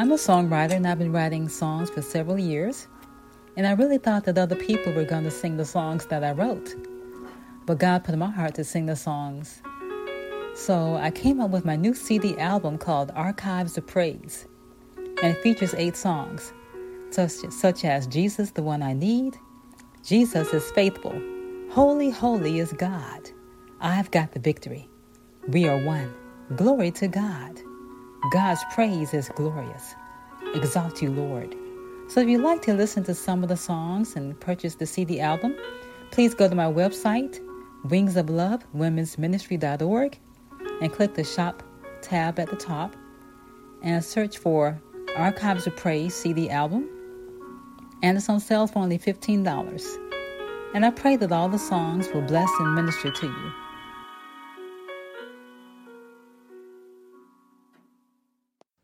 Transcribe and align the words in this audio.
I'm 0.00 0.12
a 0.12 0.14
songwriter 0.14 0.76
and 0.76 0.86
I've 0.86 1.00
been 1.00 1.10
writing 1.10 1.48
songs 1.48 1.90
for 1.90 2.02
several 2.02 2.38
years. 2.38 2.86
And 3.56 3.66
I 3.66 3.72
really 3.72 3.98
thought 3.98 4.26
that 4.26 4.38
other 4.38 4.54
people 4.54 4.92
were 4.92 5.02
going 5.02 5.24
to 5.24 5.30
sing 5.32 5.56
the 5.56 5.64
songs 5.64 6.06
that 6.06 6.22
I 6.22 6.30
wrote. 6.30 6.72
But 7.66 7.78
God 7.78 8.04
put 8.04 8.12
in 8.12 8.20
my 8.20 8.30
heart 8.30 8.54
to 8.54 8.64
sing 8.64 8.86
the 8.86 8.94
songs. 8.94 9.60
So 10.54 10.94
I 10.94 11.10
came 11.10 11.40
up 11.40 11.50
with 11.50 11.64
my 11.64 11.74
new 11.74 11.94
CD 11.94 12.38
album 12.38 12.78
called 12.78 13.10
Archives 13.16 13.76
of 13.76 13.88
Praise. 13.88 14.46
And 14.96 15.36
it 15.36 15.42
features 15.42 15.74
eight 15.74 15.96
songs, 15.96 16.52
such, 17.10 17.32
such 17.50 17.84
as 17.84 18.06
Jesus, 18.06 18.52
the 18.52 18.62
One 18.62 18.84
I 18.84 18.92
Need, 18.92 19.36
Jesus 20.04 20.54
is 20.54 20.70
Faithful, 20.70 21.20
Holy, 21.70 22.10
Holy 22.10 22.60
is 22.60 22.72
God, 22.72 23.30
I've 23.80 24.12
Got 24.12 24.30
the 24.30 24.38
Victory, 24.38 24.88
We 25.48 25.66
Are 25.66 25.82
One, 25.84 26.14
Glory 26.54 26.92
to 26.92 27.08
God. 27.08 27.60
God's 28.32 28.60
praise 28.74 29.14
is 29.14 29.30
glorious. 29.36 29.94
Exalt 30.54 31.00
you, 31.00 31.10
Lord. 31.10 31.54
So 32.08 32.20
if 32.20 32.28
you'd 32.28 32.42
like 32.42 32.62
to 32.62 32.74
listen 32.74 33.04
to 33.04 33.14
some 33.14 33.42
of 33.42 33.48
the 33.48 33.56
songs 33.56 34.16
and 34.16 34.38
purchase 34.40 34.74
the 34.74 34.86
CD 34.86 35.20
album, 35.20 35.56
please 36.10 36.34
go 36.34 36.48
to 36.48 36.54
my 36.54 36.64
website, 36.64 37.38
Wings 37.84 38.16
of 38.16 38.28
Love, 38.28 38.64
Women's 38.72 39.18
Ministry.org, 39.18 40.18
and 40.80 40.92
click 40.92 41.14
the 41.14 41.24
Shop 41.24 41.62
tab 42.02 42.38
at 42.38 42.50
the 42.50 42.56
top 42.56 42.96
and 43.82 44.04
search 44.04 44.38
for 44.38 44.80
Archives 45.16 45.66
of 45.66 45.76
Praise 45.76 46.14
CD 46.14 46.50
album. 46.50 46.88
And 48.02 48.16
it's 48.16 48.28
on 48.28 48.40
sale 48.40 48.66
for 48.66 48.80
only 48.80 48.98
$15. 48.98 50.74
And 50.74 50.84
I 50.84 50.90
pray 50.90 51.16
that 51.16 51.32
all 51.32 51.48
the 51.48 51.58
songs 51.58 52.08
will 52.12 52.22
bless 52.22 52.50
and 52.58 52.74
minister 52.74 53.10
to 53.10 53.26
you. 53.26 53.52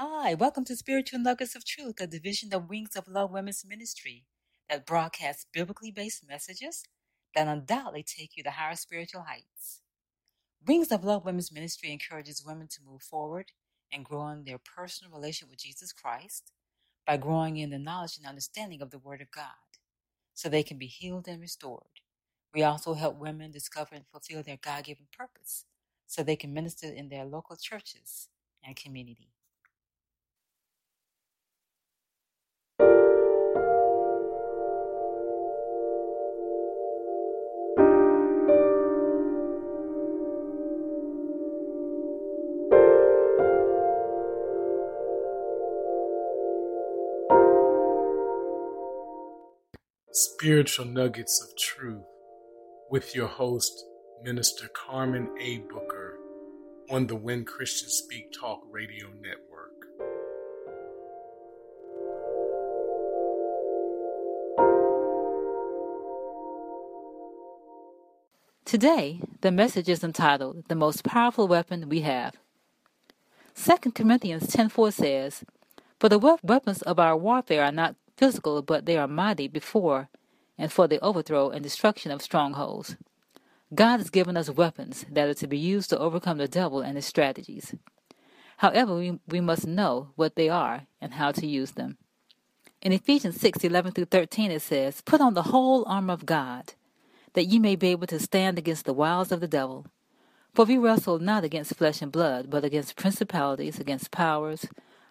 Hi, 0.00 0.34
welcome 0.34 0.64
to 0.66 0.76
Spiritual 0.76 1.18
Nuggets 1.18 1.56
of 1.56 1.64
Truth, 1.64 2.00
a 2.00 2.06
division 2.06 2.54
of 2.54 2.68
Wings 2.68 2.94
of 2.94 3.08
Love 3.08 3.32
Women's 3.32 3.64
Ministry 3.68 4.26
that 4.70 4.86
broadcasts 4.86 5.46
biblically 5.52 5.90
based 5.90 6.24
messages 6.24 6.84
that 7.34 7.48
undoubtedly 7.48 8.04
take 8.04 8.36
you 8.36 8.44
to 8.44 8.52
higher 8.52 8.76
spiritual 8.76 9.22
heights. 9.22 9.80
Wings 10.64 10.92
of 10.92 11.02
Love 11.02 11.24
Women's 11.24 11.50
Ministry 11.50 11.90
encourages 11.90 12.44
women 12.46 12.68
to 12.68 12.80
move 12.86 13.02
forward 13.02 13.46
and 13.92 14.04
grow 14.04 14.28
in 14.28 14.44
their 14.44 14.58
personal 14.58 15.12
relationship 15.12 15.50
with 15.50 15.58
Jesus 15.58 15.92
Christ 15.92 16.52
by 17.04 17.16
growing 17.16 17.56
in 17.56 17.70
the 17.70 17.78
knowledge 17.80 18.18
and 18.18 18.26
understanding 18.26 18.80
of 18.80 18.92
the 18.92 19.00
Word 19.00 19.20
of 19.20 19.32
God 19.32 19.80
so 20.32 20.48
they 20.48 20.62
can 20.62 20.78
be 20.78 20.86
healed 20.86 21.26
and 21.26 21.40
restored. 21.40 22.02
We 22.54 22.62
also 22.62 22.94
help 22.94 23.18
women 23.18 23.50
discover 23.50 23.96
and 23.96 24.06
fulfill 24.06 24.44
their 24.44 24.58
God 24.62 24.84
given 24.84 25.08
purpose 25.12 25.64
so 26.06 26.22
they 26.22 26.36
can 26.36 26.54
minister 26.54 26.86
in 26.86 27.08
their 27.08 27.24
local 27.24 27.56
churches 27.56 28.28
and 28.64 28.76
community. 28.76 29.32
Spiritual 50.12 50.86
Nuggets 50.86 51.38
of 51.42 51.54
Truth 51.58 52.02
with 52.90 53.14
your 53.14 53.26
host, 53.26 53.84
Minister 54.22 54.66
Carmen 54.68 55.28
A. 55.38 55.58
Booker 55.70 56.18
on 56.90 57.06
the 57.06 57.14
When 57.14 57.44
Christians 57.44 57.92
Speak 57.92 58.32
Talk 58.32 58.62
Radio 58.70 59.08
Network. 59.20 59.68
Today, 68.64 69.20
the 69.42 69.50
message 69.50 69.90
is 69.90 70.02
entitled 70.02 70.64
The 70.68 70.74
Most 70.74 71.04
Powerful 71.04 71.46
Weapon 71.46 71.90
We 71.90 72.00
Have. 72.00 72.36
2 73.54 73.92
Corinthians 73.92 74.46
10:4 74.46 74.90
says, 74.90 75.44
For 76.00 76.08
the 76.08 76.38
weapons 76.42 76.80
of 76.80 76.98
our 76.98 77.14
warfare 77.14 77.64
are 77.64 77.72
not 77.72 77.94
physical, 78.18 78.60
but 78.60 78.84
they 78.84 78.96
are 78.96 79.08
mighty 79.08 79.48
before 79.48 80.08
and 80.58 80.72
for 80.72 80.88
the 80.88 81.00
overthrow 81.00 81.50
and 81.50 81.62
destruction 81.62 82.10
of 82.10 82.20
strongholds. 82.20 82.96
God 83.74 83.98
has 83.98 84.10
given 84.10 84.36
us 84.36 84.50
weapons 84.50 85.06
that 85.10 85.28
are 85.28 85.34
to 85.34 85.46
be 85.46 85.58
used 85.58 85.90
to 85.90 85.98
overcome 85.98 86.38
the 86.38 86.48
devil 86.48 86.80
and 86.80 86.96
his 86.96 87.06
strategies. 87.06 87.74
However, 88.58 88.96
we, 88.96 89.20
we 89.28 89.40
must 89.40 89.66
know 89.66 90.10
what 90.16 90.34
they 90.34 90.48
are 90.48 90.82
and 91.00 91.14
how 91.14 91.30
to 91.32 91.46
use 91.46 91.72
them. 91.72 91.96
In 92.82 92.92
Ephesians 92.92 93.40
6 93.40 93.62
11 93.62 93.92
through 93.92 94.06
13, 94.06 94.50
it 94.50 94.62
says, 94.62 95.00
Put 95.02 95.20
on 95.20 95.34
the 95.34 95.44
whole 95.44 95.84
armor 95.86 96.12
of 96.12 96.26
God, 96.26 96.74
that 97.34 97.44
ye 97.44 97.58
may 97.58 97.76
be 97.76 97.88
able 97.88 98.06
to 98.08 98.18
stand 98.18 98.58
against 98.58 98.84
the 98.84 98.92
wiles 98.92 99.30
of 99.30 99.40
the 99.40 99.48
devil. 99.48 99.86
For 100.54 100.64
we 100.64 100.78
wrestle 100.78 101.18
not 101.18 101.44
against 101.44 101.76
flesh 101.76 102.02
and 102.02 102.10
blood, 102.10 102.50
but 102.50 102.64
against 102.64 102.96
principalities, 102.96 103.78
against 103.78 104.10
powers, 104.10 104.66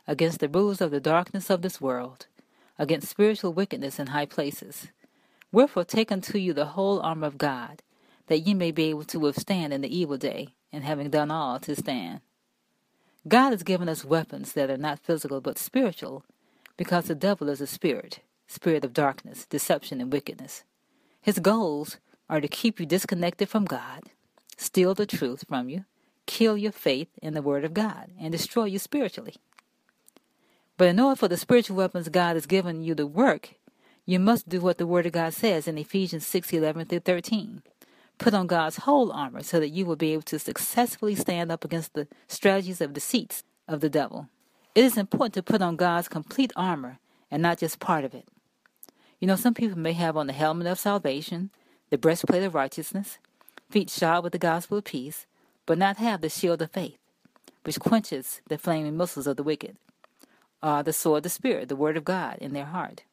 against 0.07 0.39
the 0.39 0.49
rulers 0.49 0.81
of 0.81 0.91
the 0.91 0.99
darkness 0.99 1.49
of 1.49 1.61
this 1.61 1.79
world, 1.79 2.27
against 2.79 3.09
spiritual 3.09 3.53
wickedness 3.53 3.99
in 3.99 4.07
high 4.07 4.25
places. 4.25 4.87
Wherefore 5.51 5.85
take 5.85 6.11
unto 6.11 6.37
you 6.37 6.53
the 6.53 6.65
whole 6.65 6.99
armor 6.99 7.27
of 7.27 7.37
God, 7.37 7.81
that 8.27 8.39
ye 8.39 8.53
may 8.53 8.71
be 8.71 8.85
able 8.85 9.05
to 9.05 9.19
withstand 9.19 9.73
in 9.73 9.81
the 9.81 9.97
evil 9.97 10.17
day, 10.17 10.55
and 10.71 10.83
having 10.83 11.09
done 11.09 11.31
all, 11.31 11.59
to 11.59 11.75
stand. 11.75 12.21
God 13.27 13.51
has 13.51 13.63
given 13.63 13.89
us 13.89 14.05
weapons 14.05 14.53
that 14.53 14.69
are 14.69 14.77
not 14.77 14.99
physical 14.99 15.41
but 15.41 15.57
spiritual, 15.57 16.23
because 16.75 17.05
the 17.05 17.15
devil 17.15 17.49
is 17.49 17.61
a 17.61 17.67
spirit, 17.67 18.19
spirit 18.47 18.85
of 18.85 18.93
darkness, 18.93 19.45
deception, 19.45 19.99
and 19.99 20.11
wickedness. 20.11 20.63
His 21.21 21.39
goals 21.39 21.97
are 22.29 22.41
to 22.41 22.47
keep 22.47 22.79
you 22.79 22.85
disconnected 22.85 23.49
from 23.49 23.65
God, 23.65 24.03
steal 24.57 24.93
the 24.93 25.05
truth 25.05 25.45
from 25.47 25.69
you, 25.69 25.85
kill 26.25 26.57
your 26.57 26.71
faith 26.71 27.09
in 27.21 27.33
the 27.33 27.41
Word 27.41 27.63
of 27.63 27.73
God, 27.73 28.11
and 28.19 28.31
destroy 28.31 28.65
you 28.65 28.79
spiritually. 28.79 29.35
But 30.77 30.89
in 30.89 30.99
order 30.99 31.15
for 31.15 31.27
the 31.27 31.37
spiritual 31.37 31.75
weapons 31.75 32.07
God 32.09 32.35
has 32.35 32.45
given 32.45 32.83
you 32.83 32.93
to 32.95 33.07
work, 33.07 33.55
you 34.05 34.19
must 34.19 34.47
do 34.47 34.61
what 34.61 34.77
the 34.77 34.87
Word 34.87 35.07
of 35.07 35.11
God 35.11 35.33
says 35.33 35.67
in 35.67 35.77
Ephesians 35.77 36.25
6 36.25 36.53
11 36.53 36.85
through 36.85 36.99
13. 36.99 37.63
Put 38.19 38.33
on 38.33 38.47
God's 38.47 38.77
whole 38.77 39.11
armor 39.11 39.43
so 39.43 39.59
that 39.59 39.69
you 39.69 39.85
will 39.85 39.95
be 39.95 40.13
able 40.13 40.23
to 40.23 40.39
successfully 40.39 41.15
stand 41.15 41.51
up 41.51 41.65
against 41.65 41.93
the 41.93 42.07
strategies 42.27 42.81
of 42.81 42.93
deceits 42.93 43.43
of 43.67 43.81
the 43.81 43.89
devil. 43.89 44.29
It 44.75 44.85
is 44.85 44.97
important 44.97 45.33
to 45.33 45.43
put 45.43 45.61
on 45.61 45.75
God's 45.75 46.07
complete 46.07 46.53
armor 46.55 46.99
and 47.29 47.41
not 47.41 47.57
just 47.57 47.79
part 47.79 48.05
of 48.05 48.13
it. 48.13 48.27
You 49.19 49.27
know, 49.27 49.35
some 49.35 49.53
people 49.53 49.77
may 49.77 49.93
have 49.93 50.15
on 50.15 50.27
the 50.27 50.33
helmet 50.33 50.67
of 50.67 50.79
salvation, 50.79 51.49
the 51.89 51.97
breastplate 51.97 52.43
of 52.43 52.53
righteousness, 52.53 53.17
feet 53.69 53.89
shod 53.89 54.23
with 54.23 54.33
the 54.33 54.39
gospel 54.39 54.77
of 54.77 54.85
peace, 54.85 55.25
but 55.65 55.77
not 55.77 55.97
have 55.97 56.21
the 56.21 56.29
shield 56.29 56.61
of 56.61 56.71
faith, 56.71 56.99
which 57.63 57.79
quenches 57.79 58.41
the 58.47 58.57
flaming 58.57 58.95
missiles 58.95 59.27
of 59.27 59.37
the 59.37 59.43
wicked, 59.43 59.75
or 60.61 60.83
the 60.83 60.93
sword 60.93 61.19
of 61.19 61.23
the 61.23 61.29
Spirit, 61.29 61.69
the 61.69 61.75
word 61.75 61.97
of 61.97 62.05
God, 62.05 62.37
in 62.39 62.53
their 62.53 62.65
heart. 62.65 63.03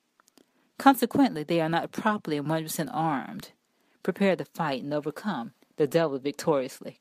Consequently, 0.79 1.45
they 1.45 1.61
are 1.61 1.69
not 1.69 1.93
properly 1.93 2.37
and 2.37 2.47
100% 2.47 2.91
armed, 2.93 3.51
prepared 4.03 4.39
to 4.39 4.45
fight 4.45 4.83
and 4.83 4.93
overcome 4.93 5.53
the 5.77 5.87
devil 5.87 6.19
victoriously. 6.19 7.01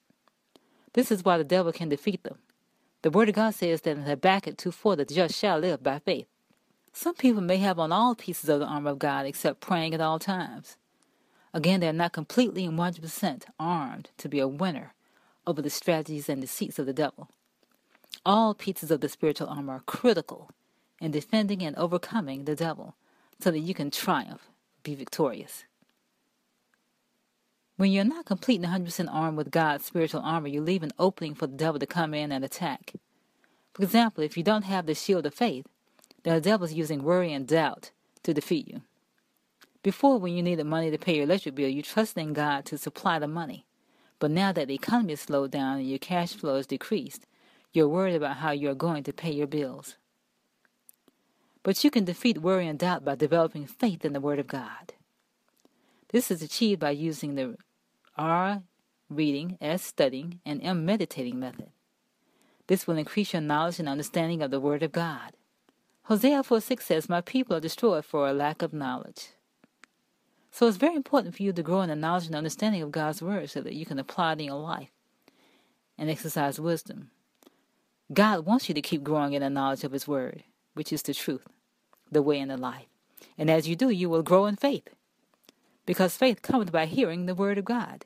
This 0.94 1.12
is 1.12 1.24
why 1.24 1.38
the 1.38 1.44
devil 1.44 1.72
can 1.72 1.90
defeat 1.90 2.24
them. 2.24 2.38
The 3.02 3.12
Word 3.12 3.30
of 3.30 3.36
God 3.36 3.56
says 3.56 3.82
that 3.82 3.98
in 3.98 4.04
Habakkuk 4.04 4.58
2 4.58 4.72
4, 4.72 4.96
the 4.96 5.06
just 5.06 5.36
shall 5.36 5.60
live 5.60 5.84
by 5.84 6.00
faith. 6.00 6.28
Some 6.94 7.16
people 7.16 7.42
may 7.42 7.58
have 7.58 7.80
on 7.80 7.92
all 7.92 8.14
pieces 8.14 8.48
of 8.50 8.60
the 8.60 8.68
armor 8.68 8.92
of 8.92 9.00
God 9.00 9.26
except 9.26 9.60
praying 9.60 9.94
at 9.94 10.02
all 10.02 10.20
times. 10.20 10.78
Again, 11.54 11.80
they 11.80 11.90
are 11.90 11.94
not 11.94 12.14
completely 12.14 12.66
and 12.66 12.78
100% 12.78 13.44
armed 13.60 14.10
to 14.18 14.30
be 14.30 14.40
a 14.40 14.48
winner 14.48 14.94
over 15.46 15.62
the 15.62 15.70
strategies 15.70 16.30
and 16.30 16.42
deceits 16.42 16.80
of 16.80 16.86
the 16.86 16.94
devil. 16.94 17.30
All 18.26 18.54
pieces 18.54 18.90
of 18.90 19.02
the 19.02 19.10
spiritual 19.10 19.50
armor 19.50 19.74
are 19.74 19.80
critical 19.82 20.50
in 21.00 21.12
defending 21.12 21.62
and 21.62 21.76
overcoming 21.76 22.46
the 22.46 22.56
devil 22.56 22.96
so 23.40 23.52
that 23.52 23.60
you 23.60 23.74
can 23.74 23.92
triumph, 23.92 24.50
be 24.84 24.96
victorious. 24.96 25.66
When 27.76 27.92
you're 27.92 28.06
not 28.06 28.26
completely 28.26 28.68
100% 28.68 29.10
armed 29.12 29.36
with 29.36 29.52
God's 29.52 29.86
spiritual 29.86 30.22
armor, 30.22 30.48
you 30.48 30.62
leave 30.62 30.84
an 30.84 30.94
opening 30.98 31.36
for 31.36 31.48
the 31.48 31.58
devil 31.58 31.80
to 31.80 31.86
come 31.86 32.14
in 32.14 32.32
and 32.32 32.46
attack. 32.46 32.94
For 33.74 33.84
example, 33.84 34.24
if 34.24 34.38
you 34.38 34.44
don't 34.44 34.64
have 34.64 34.86
the 34.86 34.94
shield 34.94 35.26
of 35.26 35.34
faith, 35.34 35.66
then 36.22 36.36
the 36.36 36.42
devil 36.42 36.66
is 36.66 36.74
using 36.74 37.04
worry 37.04 37.34
and 37.34 37.48
doubt 37.48 37.92
to 38.24 38.34
defeat 38.34 38.68
you. 38.68 38.84
Before, 39.82 40.18
when 40.18 40.34
you 40.34 40.42
needed 40.42 40.66
money 40.66 40.92
to 40.92 40.98
pay 40.98 41.16
your 41.16 41.24
electric 41.24 41.56
bill, 41.56 41.68
you 41.68 41.82
trusted 41.82 42.24
in 42.24 42.34
God 42.34 42.64
to 42.66 42.78
supply 42.78 43.20
the 43.20 43.28
money. 43.28 43.66
But 44.20 44.32
now 44.32 44.54
that 44.54 44.70
the 44.70 44.76
economy 44.76 45.14
is 45.14 45.22
slowed 45.22 45.52
down 45.52 45.80
and 45.80 45.90
your 45.90 46.00
cash 46.00 46.34
flow 46.34 46.56
is 46.56 46.68
decreased, 46.68 47.26
you're 47.74 47.88
worried 47.88 48.16
about 48.16 48.38
how 48.38 48.52
you're 48.52 48.76
going 48.76 49.04
to 49.04 49.12
pay 49.14 49.32
your 49.32 49.48
bills. 49.48 49.98
But 51.64 51.84
you 51.84 51.90
can 51.90 52.06
defeat 52.06 52.38
worry 52.38 52.68
and 52.68 52.78
doubt 52.78 53.04
by 53.04 53.16
developing 53.16 53.66
faith 53.66 54.06
in 54.06 54.14
the 54.14 54.22
Word 54.22 54.40
of 54.40 54.48
God. 54.48 54.94
This 56.10 56.30
is 56.30 56.42
achieved 56.42 56.80
by 56.80 56.92
using 56.92 57.36
the 57.36 57.58
R 58.16 58.62
reading, 59.10 59.58
S 59.60 59.84
studying, 59.84 60.40
and 60.46 60.64
M 60.64 60.86
meditating 60.86 61.40
method. 61.40 61.72
This 62.68 62.86
will 62.86 62.98
increase 62.98 63.34
your 63.34 63.42
knowledge 63.42 63.80
and 63.80 63.90
understanding 63.90 64.42
of 64.42 64.52
the 64.52 64.60
Word 64.60 64.84
of 64.84 64.92
God. 64.92 65.34
Hosea 66.04 66.44
4 66.44 66.62
6 66.62 66.86
says, 66.86 67.10
My 67.10 67.22
people 67.22 67.56
are 67.56 67.62
destroyed 67.62 68.06
for 68.06 68.28
a 68.28 68.34
lack 68.34 68.62
of 68.62 68.74
knowledge. 68.74 69.30
So 70.52 70.68
it's 70.68 70.78
very 70.78 70.96
important 70.96 71.36
for 71.36 71.44
you 71.44 71.52
to 71.52 71.64
grow 71.64 71.82
in 71.82 71.90
the 71.90 71.96
knowledge 71.96 72.28
and 72.28 72.36
understanding 72.36 72.84
of 72.84 72.92
God's 72.92 73.22
Word 73.22 73.50
so 73.50 73.62
that 73.62 73.74
you 73.74 73.86
can 73.86 73.98
apply 73.98 74.34
it 74.34 74.40
in 74.42 74.46
your 74.48 74.60
life 74.60 74.92
and 75.98 76.10
exercise 76.10 76.60
wisdom. 76.60 77.10
God 78.12 78.46
wants 78.46 78.68
you 78.68 78.76
to 78.76 78.82
keep 78.82 79.04
growing 79.04 79.34
in 79.34 79.42
the 79.42 79.50
knowledge 79.50 79.84
of 79.84 79.92
His 79.92 80.08
Word, 80.08 80.44
which 80.74 80.92
is 80.92 81.02
the 81.02 81.14
truth, 81.14 81.48
the 82.12 82.22
way, 82.22 82.40
and 82.40 82.52
the 82.52 82.58
life. 82.58 82.88
And 83.38 83.50
as 83.50 83.68
you 83.68 83.76
do, 83.76 83.90
you 83.90 84.10
will 84.10 84.24
grow 84.24 84.46
in 84.46 84.56
faith 84.56 84.90
because 85.86 86.18
faith 86.18 86.42
comes 86.42 86.70
by 86.70 86.86
hearing 86.86 87.26
the 87.26 87.36
word 87.36 87.58
of 87.58 87.66
God. 87.66 88.06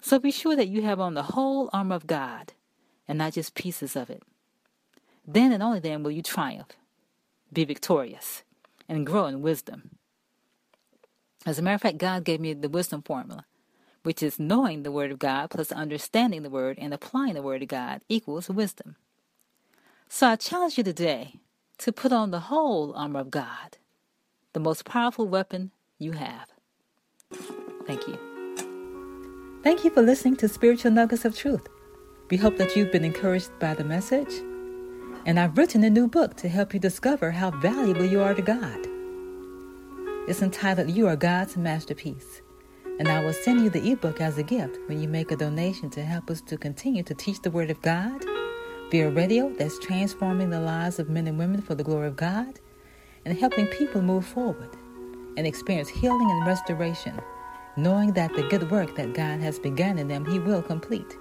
So 0.00 0.18
be 0.18 0.30
sure 0.30 0.56
that 0.56 0.68
you 0.68 0.82
have 0.82 1.00
on 1.00 1.14
the 1.14 1.22
whole 1.22 1.70
armor 1.72 1.94
of 1.94 2.06
God 2.06 2.52
and 3.06 3.18
not 3.18 3.34
just 3.34 3.54
pieces 3.54 3.94
of 3.96 4.10
it. 4.10 4.22
Then 5.26 5.52
and 5.52 5.62
only 5.62 5.78
then 5.78 6.02
will 6.02 6.10
you 6.10 6.22
triumph, 6.22 6.70
be 7.52 7.64
victorious, 7.64 8.42
and 8.88 9.06
grow 9.06 9.26
in 9.26 9.42
wisdom. 9.42 9.90
As 11.46 11.58
a 11.58 11.62
matter 11.62 11.76
of 11.76 11.82
fact, 11.82 11.98
God 11.98 12.24
gave 12.24 12.40
me 12.40 12.52
the 12.54 12.68
wisdom 12.68 13.02
formula, 13.02 13.44
which 14.02 14.22
is 14.22 14.38
knowing 14.38 14.82
the 14.82 14.92
Word 14.92 15.10
of 15.10 15.18
God 15.18 15.50
plus 15.50 15.72
understanding 15.72 16.42
the 16.42 16.50
Word 16.50 16.78
and 16.78 16.92
applying 16.92 17.34
the 17.34 17.42
Word 17.42 17.62
of 17.62 17.68
God 17.68 18.02
equals 18.08 18.48
wisdom. 18.48 18.96
So 20.08 20.28
I 20.28 20.36
challenge 20.36 20.76
you 20.76 20.84
today 20.84 21.40
to 21.78 21.92
put 21.92 22.12
on 22.12 22.30
the 22.30 22.40
whole 22.40 22.92
armor 22.94 23.20
of 23.20 23.30
God, 23.30 23.78
the 24.52 24.60
most 24.60 24.84
powerful 24.84 25.26
weapon 25.26 25.70
you 25.98 26.12
have. 26.12 26.48
Thank 27.86 28.06
you. 28.06 28.18
Thank 29.62 29.84
you 29.84 29.90
for 29.90 30.02
listening 30.02 30.36
to 30.36 30.48
Spiritual 30.48 30.90
Nuggets 30.90 31.24
of 31.24 31.36
Truth. 31.36 31.68
We 32.30 32.36
hope 32.36 32.56
that 32.56 32.76
you've 32.76 32.92
been 32.92 33.04
encouraged 33.04 33.50
by 33.58 33.74
the 33.74 33.84
message. 33.84 34.32
And 35.24 35.38
I've 35.38 35.56
written 35.56 35.84
a 35.84 35.90
new 35.90 36.08
book 36.08 36.36
to 36.38 36.48
help 36.48 36.74
you 36.74 36.80
discover 36.80 37.30
how 37.30 37.50
valuable 37.52 38.04
you 38.04 38.20
are 38.20 38.34
to 38.34 38.42
God. 38.42 38.86
It's 40.28 40.42
entitled 40.42 40.90
You 40.90 41.06
Are 41.06 41.16
God's 41.16 41.56
Masterpiece. 41.56 42.42
And 42.98 43.08
I 43.08 43.24
will 43.24 43.32
send 43.32 43.62
you 43.62 43.70
the 43.70 43.92
ebook 43.92 44.20
as 44.20 44.38
a 44.38 44.42
gift 44.42 44.78
when 44.86 45.00
you 45.00 45.08
make 45.08 45.30
a 45.30 45.36
donation 45.36 45.90
to 45.90 46.02
help 46.02 46.30
us 46.30 46.40
to 46.42 46.56
continue 46.56 47.02
to 47.04 47.14
teach 47.14 47.40
the 47.40 47.50
Word 47.50 47.70
of 47.70 47.82
God 47.82 48.24
via 48.90 49.10
radio 49.10 49.48
that's 49.50 49.78
transforming 49.78 50.50
the 50.50 50.60
lives 50.60 50.98
of 50.98 51.08
men 51.08 51.26
and 51.26 51.38
women 51.38 51.62
for 51.62 51.74
the 51.74 51.84
glory 51.84 52.08
of 52.08 52.16
God 52.16 52.60
and 53.24 53.38
helping 53.38 53.66
people 53.66 54.02
move 54.02 54.26
forward 54.26 54.76
and 55.36 55.46
experience 55.46 55.88
healing 55.88 56.30
and 56.30 56.46
restoration, 56.46 57.20
knowing 57.76 58.12
that 58.12 58.34
the 58.34 58.42
good 58.48 58.70
work 58.70 58.94
that 58.96 59.14
God 59.14 59.40
has 59.40 59.58
begun 59.58 59.98
in 59.98 60.08
them, 60.08 60.26
He 60.26 60.38
will 60.38 60.62
complete. 60.62 61.16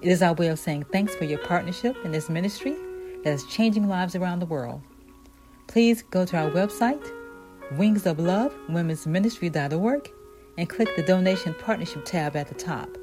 It 0.00 0.08
is 0.08 0.22
our 0.22 0.34
way 0.34 0.48
of 0.48 0.58
saying 0.58 0.86
thanks 0.92 1.14
for 1.14 1.24
your 1.24 1.38
partnership 1.38 1.96
in 2.04 2.10
this 2.10 2.28
ministry 2.28 2.76
that 3.22 3.32
is 3.32 3.44
changing 3.46 3.88
lives 3.88 4.16
around 4.16 4.40
the 4.40 4.46
world. 4.46 4.82
Please 5.68 6.02
go 6.02 6.24
to 6.26 6.36
our 6.36 6.50
website, 6.50 7.08
Wings 7.78 8.04
of 10.58 10.58
Love 10.58 10.58
Women's 10.58 10.58
Ministry.org, 10.58 10.58
and 10.58 10.68
click 10.68 10.94
the 10.96 11.02
Donation 11.02 11.54
Partnership 11.54 12.04
tab 12.04 12.36
at 12.36 12.48
the 12.48 12.54
top. 12.54 12.98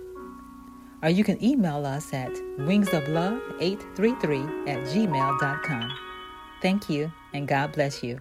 Or 1.02 1.10
you 1.10 1.24
can 1.24 1.42
email 1.44 1.84
us 1.86 2.14
at 2.14 2.32
wingsoflove833 2.60 4.68
at 4.68 4.86
gmail.com. 4.88 5.98
Thank 6.62 6.90
you, 6.90 7.12
and 7.34 7.48
God 7.48 7.72
bless 7.72 8.04
you. 8.04 8.20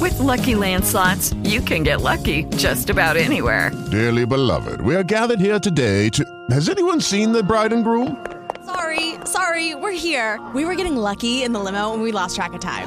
With 0.00 0.16
Lucky 0.18 0.54
Land 0.54 0.84
slots, 0.84 1.34
you 1.42 1.60
can 1.60 1.82
get 1.82 2.00
lucky 2.00 2.44
just 2.56 2.88
about 2.88 3.16
anywhere. 3.16 3.72
Dearly 3.90 4.24
beloved, 4.24 4.80
we 4.80 4.94
are 4.94 5.02
gathered 5.02 5.40
here 5.40 5.58
today 5.58 6.08
to. 6.10 6.24
Has 6.50 6.68
anyone 6.68 7.00
seen 7.00 7.32
the 7.32 7.42
bride 7.42 7.72
and 7.72 7.82
groom? 7.84 8.24
Sorry, 8.64 9.16
sorry, 9.24 9.74
we're 9.74 9.90
here. 9.90 10.38
We 10.54 10.64
were 10.64 10.76
getting 10.76 10.94
lucky 10.96 11.42
in 11.42 11.52
the 11.52 11.58
limo 11.58 11.92
and 11.92 12.02
we 12.02 12.12
lost 12.12 12.36
track 12.36 12.52
of 12.52 12.60
time. 12.60 12.86